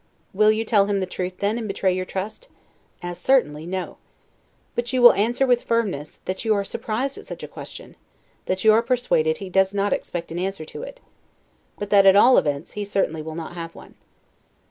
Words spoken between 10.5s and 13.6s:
to it; but that, at all events, he certainly will not